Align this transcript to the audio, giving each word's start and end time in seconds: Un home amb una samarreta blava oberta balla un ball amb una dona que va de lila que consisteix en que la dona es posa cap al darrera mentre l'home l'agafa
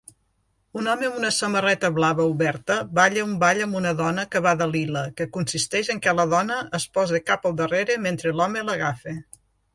Un 0.83 0.87
home 0.91 1.03
amb 1.09 1.17
una 1.17 1.29
samarreta 1.39 1.91
blava 1.97 2.25
oberta 2.31 2.77
balla 2.99 3.25
un 3.27 3.35
ball 3.43 3.61
amb 3.67 3.77
una 3.81 3.91
dona 4.01 4.25
que 4.37 4.41
va 4.47 4.55
de 4.63 4.69
lila 4.73 5.05
que 5.21 5.29
consisteix 5.37 5.93
en 5.97 6.03
que 6.09 6.17
la 6.23 6.27
dona 6.33 6.59
es 6.81 6.89
posa 6.99 7.23
cap 7.31 7.49
al 7.51 7.57
darrera 7.61 8.01
mentre 8.09 8.37
l'home 8.41 8.67
l'agafa 8.71 9.17